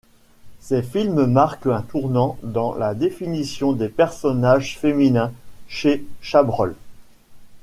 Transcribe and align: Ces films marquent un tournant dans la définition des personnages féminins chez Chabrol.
Ces 0.61 0.81
films 0.81 1.27
marquent 1.27 1.67
un 1.67 1.83
tournant 1.83 2.39
dans 2.41 2.73
la 2.73 2.95
définition 2.95 3.71
des 3.71 3.87
personnages 3.87 4.79
féminins 4.79 5.31
chez 5.67 6.03
Chabrol. 6.21 6.75